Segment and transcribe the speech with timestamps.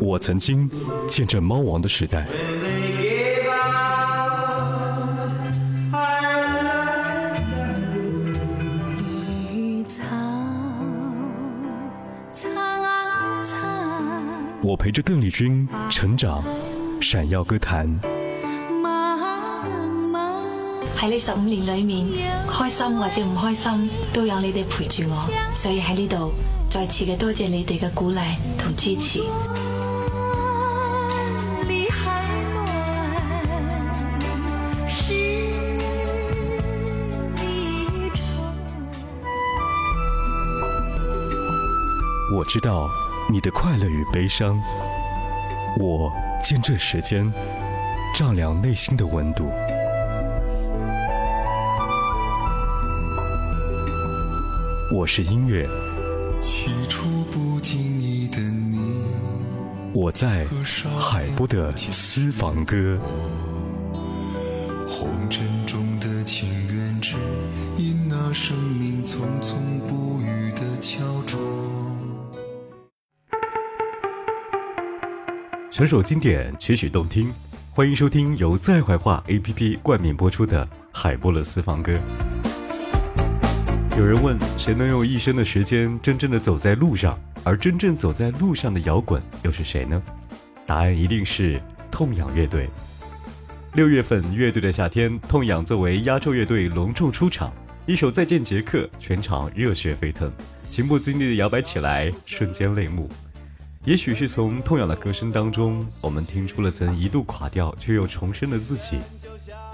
[0.00, 0.70] 我曾经
[1.06, 2.26] 见证猫王的时代，
[14.62, 16.42] 我陪着邓丽君成长，
[17.02, 18.00] 闪耀歌坛。
[20.96, 22.06] 喺呢十五年裏面，
[22.48, 26.32] 開心或者唔開心，都有你哋陪住我，所以喺呢度
[26.68, 28.20] 再次嘅多谢你哋嘅鼓勵
[28.58, 29.20] 同支持。
[31.66, 32.66] 里海暖，
[34.86, 35.14] 十
[37.36, 38.20] 里愁。
[42.36, 42.90] 我知道
[43.32, 44.60] 你的快乐与悲伤，
[45.78, 47.32] 我见证时间
[48.14, 49.50] 丈量内心的温度。
[54.92, 55.68] 我是音乐，
[56.48, 58.78] 起初不经意的你，
[59.92, 60.46] 我在
[60.96, 62.96] 海波的私房歌。
[64.86, 67.16] 红尘中的情缘只
[67.76, 69.54] 因那生命匆匆
[69.88, 71.40] 不语的敲钟。
[75.72, 77.28] 首首经典，曲曲动听，
[77.72, 81.92] 欢迎收听由在怀化 APP 冠名播出的《海波的私房歌》。
[83.96, 87.18] 有人问，谁能用一生的时间真正的走在路上？
[87.42, 90.02] 而真正走在路上的摇滚又是谁呢？
[90.66, 91.58] 答案一定是
[91.90, 92.68] 痛仰乐队。
[93.72, 97.50] 六月份，乐队的夏天，痛仰作为压轴乐队隆重出场，
[97.86, 100.30] 一首《再见杰克》，全场热血沸腾，
[100.68, 103.08] 情不自禁地摇摆起来，瞬间泪目。
[103.86, 108.98] 也许是从痛仰的歌声当中，我们听出了曾一度垮掉却又重生的自己；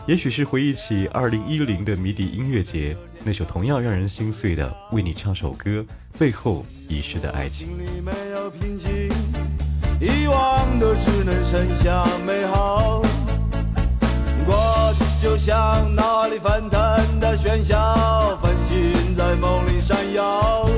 [0.06, 5.70] 也许是回忆起二零一零的迷笛音乐节，那首同样让人心碎的《为你唱首歌》
[6.18, 7.68] 背后遗失的爱情。
[7.78, 8.90] 里没有平静，
[10.00, 13.00] 遗忘的只能剩下美好。
[14.44, 20.68] 过去就像脑海里翻腾的喧嚣，繁星在梦里闪耀。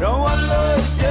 [0.00, 1.02] 让欢乐一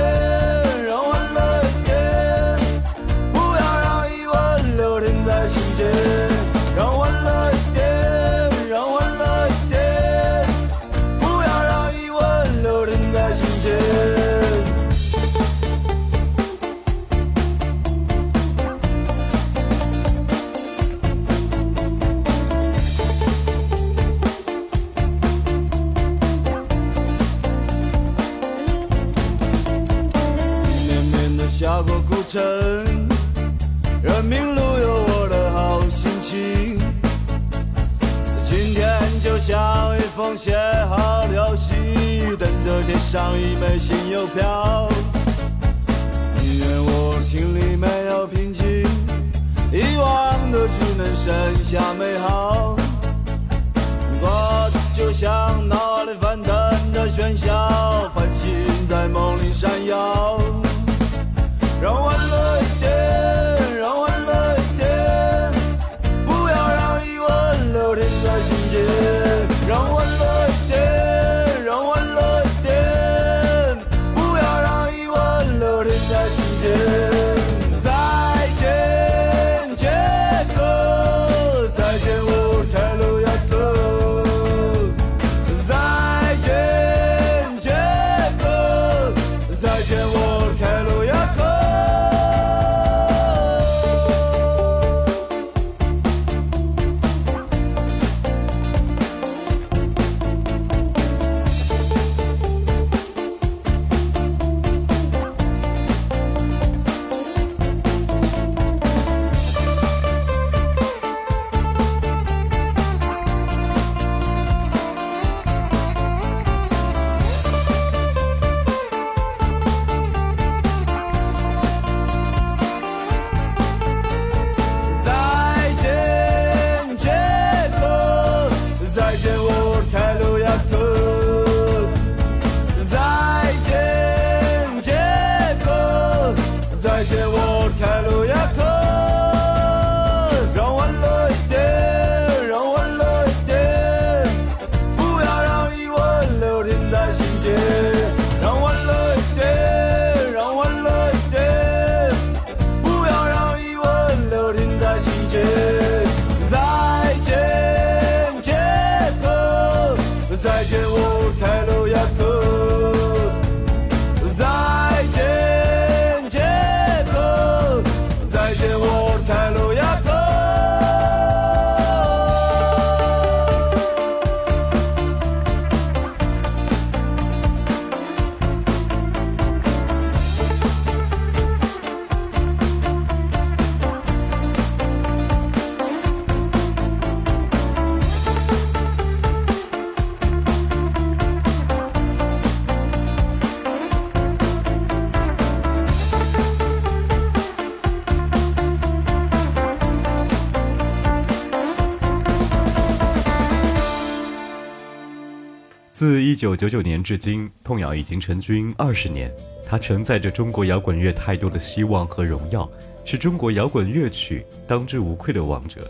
[206.41, 209.31] 九九九年至今，痛仰已经成军二十年。
[209.63, 212.67] 他承载着中国摇滚乐太多的希望和荣耀，
[213.05, 215.87] 是中国摇滚乐曲当之无愧的王者。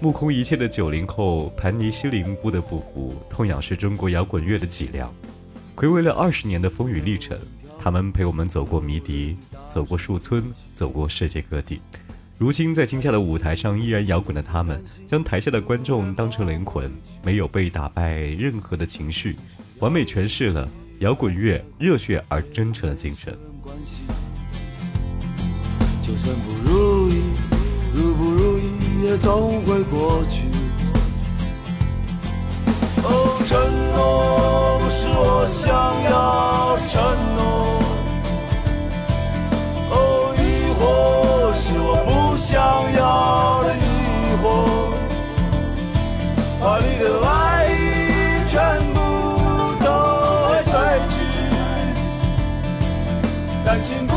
[0.00, 5.12] 目空一切的九零后盘尼西林不得不服，痛仰是中国摇滚乐的脊梁。
[5.74, 7.38] 回味了二十年的风雨历程，
[7.78, 9.36] 他们陪我们走过迷笛，
[9.68, 10.42] 走过树村，
[10.72, 11.78] 走过世界各地。
[12.36, 16.90] 如今在今夏的舞台上依然摇滚的他们，将台下的观众当成灵魂，
[17.22, 19.36] 没有被打败任何的情绪，
[19.78, 23.38] 完美诠释了摇滚乐热血而真诚的精神。
[26.02, 27.22] 就算不如意，
[29.04, 30.42] 也总会过去。
[33.04, 33.56] 哦，承
[33.94, 35.72] 诺不是我想
[36.10, 37.00] 要承
[37.36, 37.83] 诺。
[42.64, 43.78] 想要的疑
[44.42, 44.44] 惑。
[46.60, 47.72] 把你的爱意
[48.48, 48.56] 全
[48.94, 48.98] 部
[49.84, 49.86] 都
[50.48, 50.72] 会褪
[51.10, 51.14] 去，
[53.66, 54.14] 但心不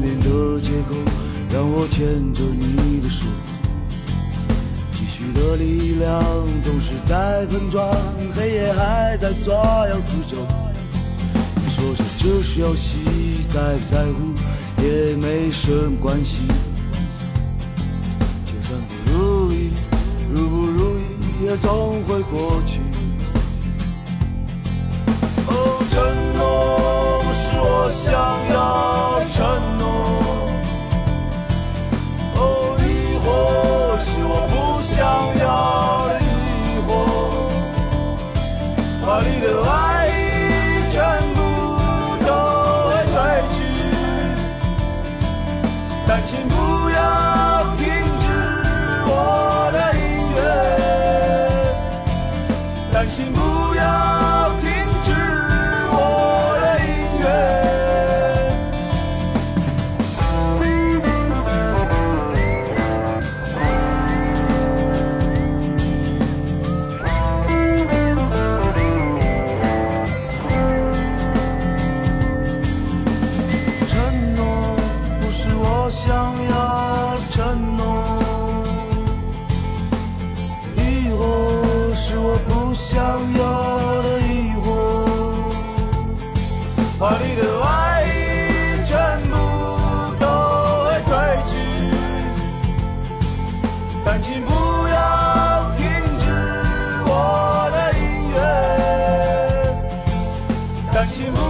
[0.00, 0.94] 的借口，
[1.52, 3.26] 让我牵着你的手。
[4.92, 6.22] 积蓄的力量
[6.62, 7.88] 总是在碰撞，
[8.34, 10.36] 黑夜还在抓痒四周。
[11.56, 12.98] 你说着只是游戏，
[13.48, 14.34] 在不在乎
[14.82, 16.46] 也没什么关系。
[18.46, 19.70] 就算不如意，
[20.32, 22.80] 如不如意也总会过去。
[25.46, 25.98] 哦，承
[26.36, 26.40] 诺
[27.62, 28.08] 我想
[28.50, 28.56] 要
[29.16, 29.38] 的承
[29.78, 29.84] 诺。
[32.36, 32.40] 哦，
[32.80, 32.82] 疑
[33.20, 33.24] 惑
[34.04, 34.52] 是我不
[34.82, 34.96] 想
[35.40, 35.44] 要
[36.08, 36.26] 的疑
[36.86, 36.88] 惑。
[39.02, 39.70] 华丽的爱
[101.02, 101.49] 但请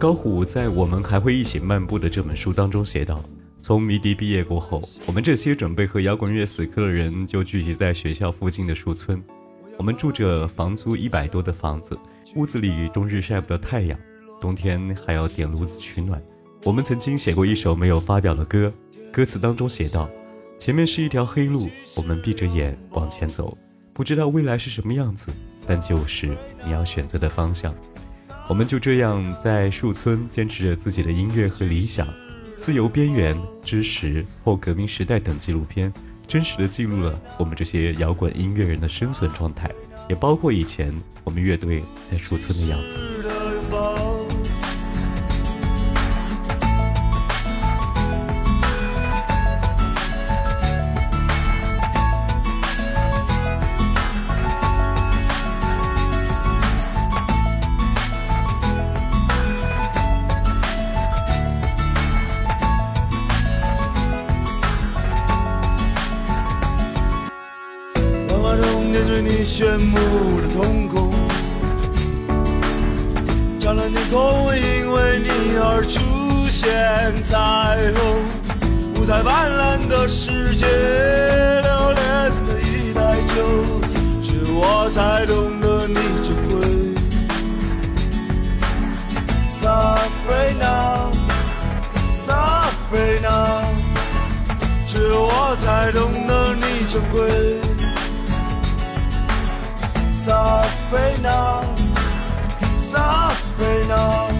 [0.00, 3.22] 高虎在《我们还会一起漫步》的这本书当中写道
[3.60, 9.22] ：“从迷笛毕业过后，我们这些准备和摇滚乐死磕的人就聚集在学校附近的树村。
[9.76, 11.98] 我们住着房租一百多的房子，
[12.34, 13.98] 屋子里冬日晒不到太阳，
[14.40, 16.18] 冬天还要点炉子取暖。
[16.64, 18.72] 我们曾经写过一首没有发表的歌，
[19.12, 20.08] 歌词当中写道：
[20.58, 23.54] 前面是一条黑路，我们闭着眼往前走，
[23.92, 25.30] 不知道未来是什么样子，
[25.66, 26.26] 但就是
[26.64, 27.74] 你要选择的方向。”
[28.50, 32.04] 我们就这样在树村坚持着自己的音乐和理想，
[32.58, 33.32] 《自由边缘》
[33.64, 35.92] 《知识》或《革命时代》等纪录片，
[36.26, 39.70] 真实地记录了我们这些摇滚音乐人的生存状态，
[40.08, 40.92] 也包括以前
[41.22, 41.80] 我们乐队
[42.10, 43.39] 在树村的样子。
[69.60, 69.98] 炫目
[70.40, 71.12] 的瞳孔，
[73.60, 76.00] 湛蓝天空因为你而出
[76.48, 76.66] 现
[77.22, 77.36] 彩
[77.92, 78.00] 虹，
[78.94, 83.36] 五彩斑斓的世界，留恋的一袋酒，
[84.22, 86.56] 只有我才懂得你珍贵。
[89.60, 91.12] Safrina,
[92.16, 93.60] Safrina，
[94.86, 97.60] 只有我才懂得你珍贵。
[100.30, 101.64] Safrina,
[102.78, 104.30] Safrina，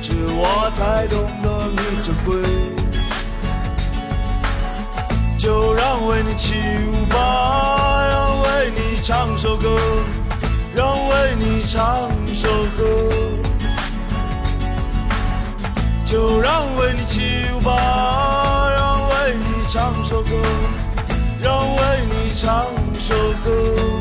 [0.00, 2.28] 只有我才懂得你珍贵。
[5.36, 6.54] 就让为你起
[6.92, 9.68] 舞吧，让为你唱首歌，
[10.76, 12.86] 让为你唱首歌。
[16.04, 20.30] 就让为你起舞吧，让为你唱首歌，
[21.42, 21.82] 让为
[22.12, 22.64] 你唱
[23.00, 23.97] 首歌。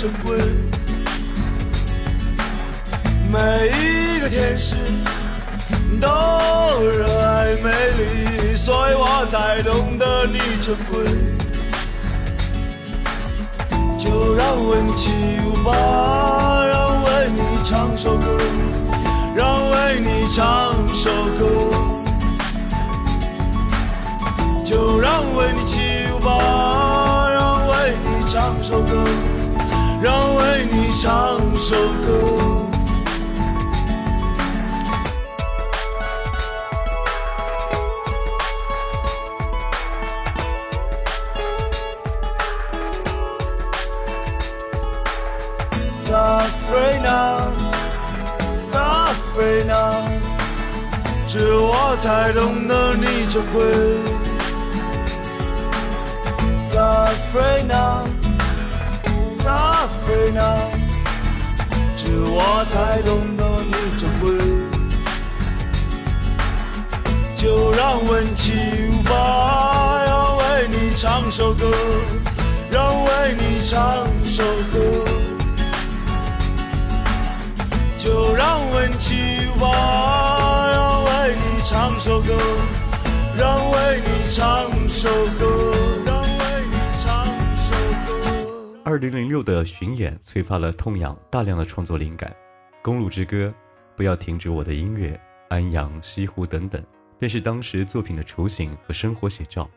[0.00, 0.38] 珍贵。
[3.30, 4.74] 每一个天使
[6.00, 6.08] 都
[6.88, 11.04] 热爱美丽，所以我才懂得你珍贵。
[13.98, 15.10] 就让为你起
[15.44, 18.24] 舞吧，让为你唱首歌，
[19.36, 21.44] 让为你唱首歌。
[24.64, 25.78] 就让为你起
[26.10, 29.04] 舞吧，让为你唱首歌，
[30.02, 31.76] 让我为你唱首
[32.06, 32.60] 歌。
[46.70, 47.50] 菲娜
[49.34, 50.04] 菲娜
[51.26, 53.64] 只有我才懂得你珍贵
[56.58, 58.04] 莎菲娜
[61.96, 64.30] 只有我才懂得你珍贵。
[67.36, 68.52] 就让为你起
[68.92, 71.64] 舞吧，让为你唱首歌，
[72.70, 74.78] 让为你唱首歌。
[77.98, 82.34] 就让为你起舞吧，让为你唱首歌，
[83.38, 85.08] 让为你唱首
[85.38, 85.72] 歌，
[88.90, 92.34] 二零零六的巡演催发了痛痒大量的创作灵感
[92.82, 93.54] 公路之歌
[93.94, 95.18] 不要停止我的音乐
[95.48, 96.84] 安阳西湖等等。
[97.16, 99.70] 便是当时作品的雏形和生活写照。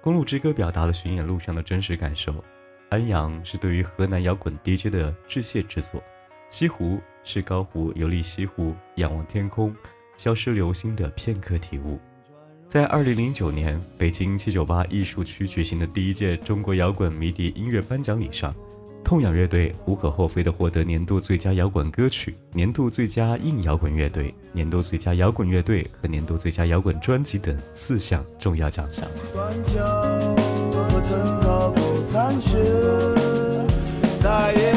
[0.00, 2.44] 公路之歌表达了巡演路上的真实感受
[2.88, 6.02] 安阳是对于河南摇滚 dj 的致谢之作
[6.48, 9.72] 西湖是高湖游历西湖仰望天空
[10.16, 12.00] 消失流星的片刻体悟。
[12.70, 18.54] 在二零零九年北京七九八艺术区举行的第一届中国摇滚迷笛音乐颁奖礼上，
[19.02, 29.04] 痛仰乐队无可厚非地获得年度最佳摇滚歌曲、年度最佳硬摇滚乐队、年度最佳摇滚乐队和年度最佳摇滚专辑等四项重要奖项。
[29.32, 29.82] 断桥
[30.70, 32.56] 和曾踏过残雪，
[34.20, 34.69] 再也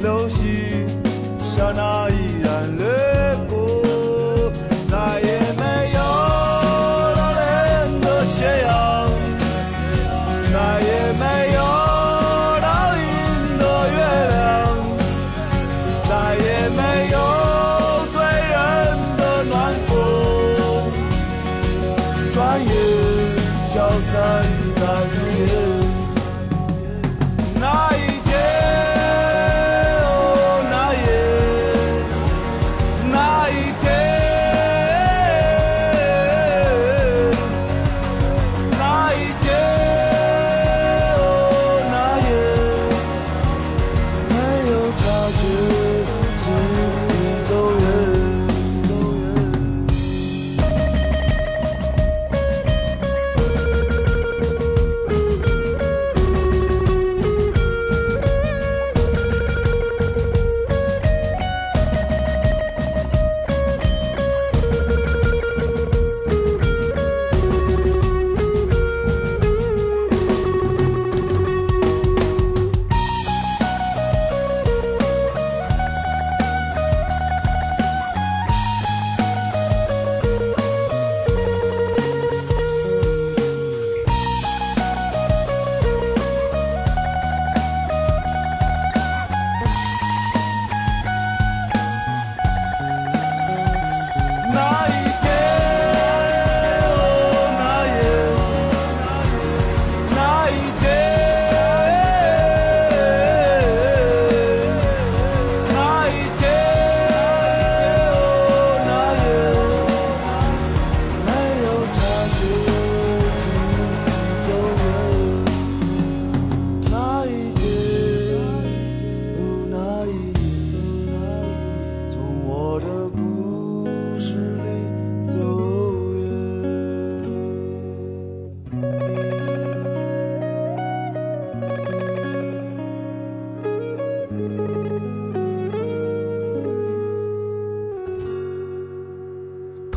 [0.00, 0.48] 流星
[1.38, 2.76] 刹那依然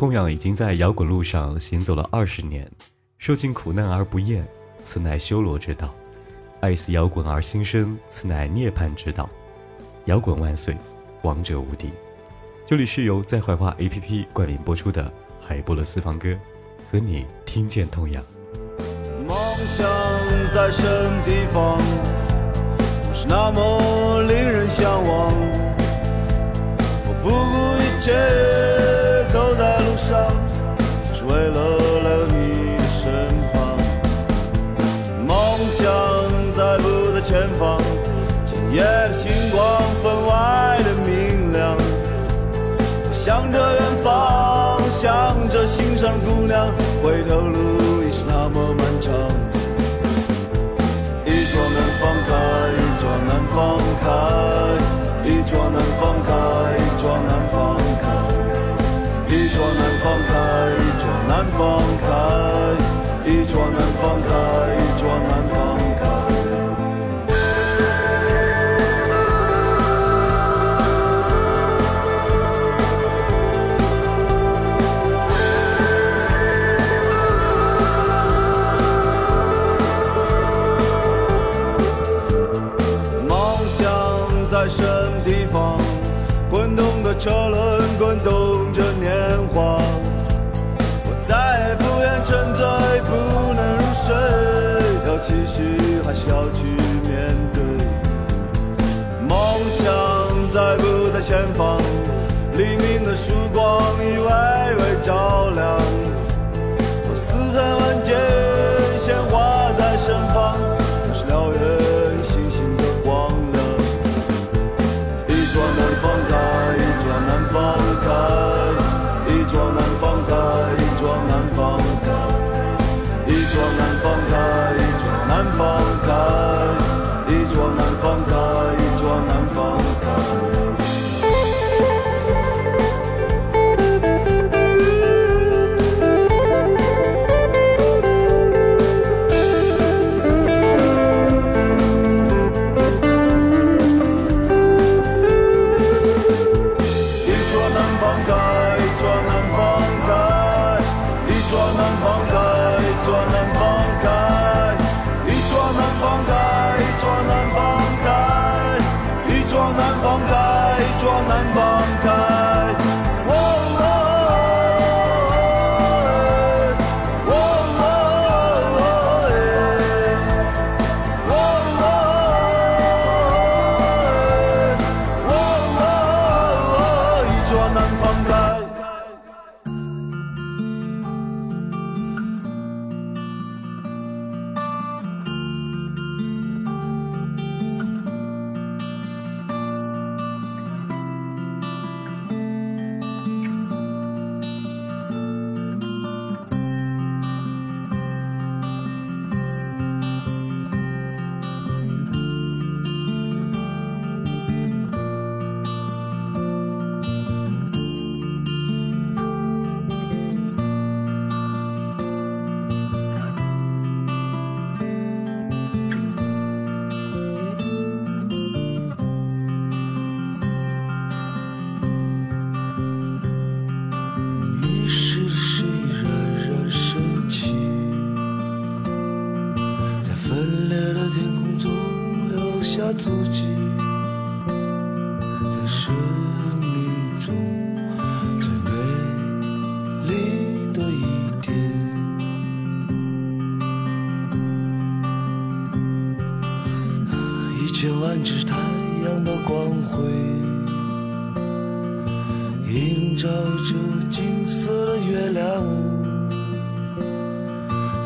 [0.03, 2.69] 痛仰已经在摇滚路上行走了二十年，
[3.19, 4.45] 受尽苦难而不厌，
[4.83, 5.87] 此乃修罗之道；
[6.59, 9.29] 爱似摇滚而心生，此乃涅槃之道。
[10.07, 10.75] 摇滚万岁，
[11.21, 11.89] 王者无敌！
[12.65, 16.35] 这里是由在怀化 APP 冠名播出的海波的私房歌，
[16.91, 18.21] 和你听见痛仰。
[19.25, 19.87] 梦想
[20.53, 21.77] 在什么地方，
[23.03, 25.33] 总是那么令人向往。
[27.05, 28.11] 我不顾一切
[43.25, 46.67] 向着远方，向着心上的姑娘，
[47.01, 49.13] 回头路已是那么漫长。
[51.25, 52.36] 一桌难放开，
[52.75, 54.12] 一桌难放开，
[55.23, 56.33] 一桌难放开，
[96.05, 96.63] 还是要去
[97.07, 97.63] 面对？
[99.27, 99.37] 梦
[99.69, 101.79] 想在不在前方？
[102.53, 106.02] 黎明的曙光已微微照亮。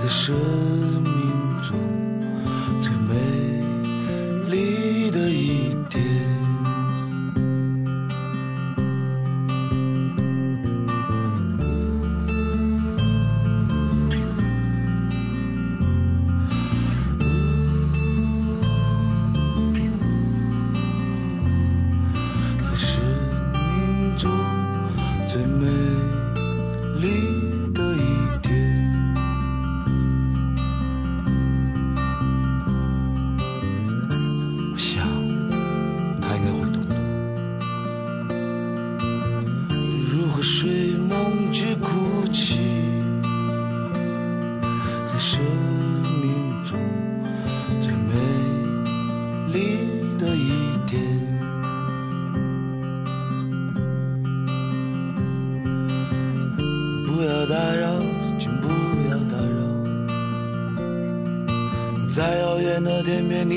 [0.08, 0.34] 的生
[1.04, 1.27] 命。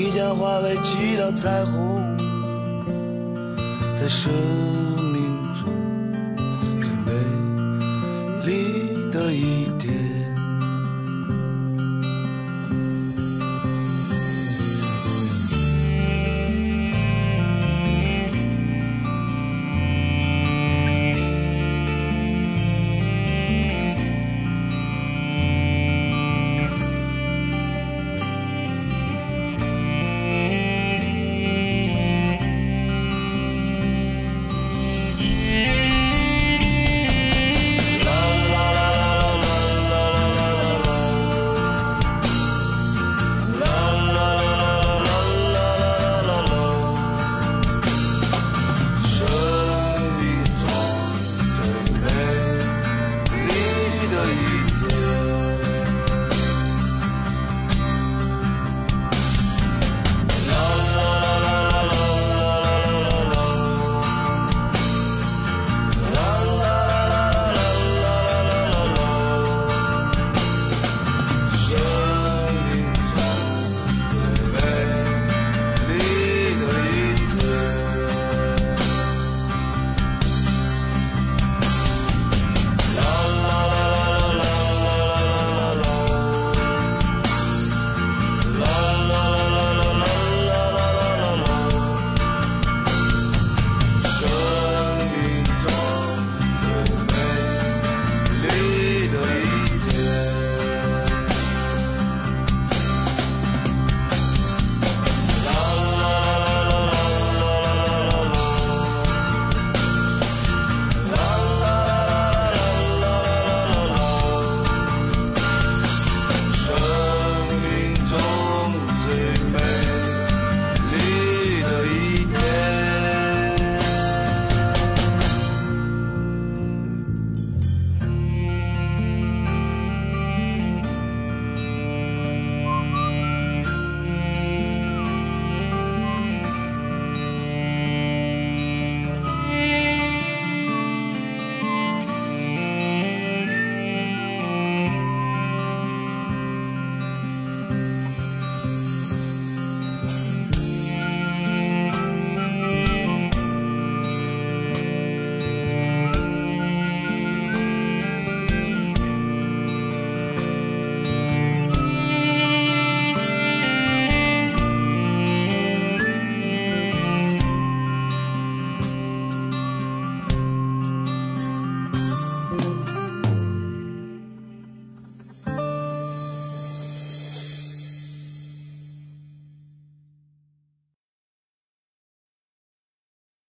[0.03, 2.17] 你将化为七道彩虹，
[3.99, 4.90] 在身。